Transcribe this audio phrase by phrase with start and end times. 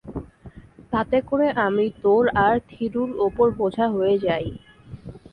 [0.93, 4.47] তাতে করে আমি তোর আর থিরুর ওপর বোঝা হয়ে যাই।